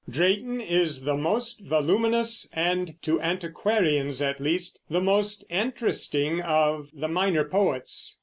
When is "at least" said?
4.19-4.79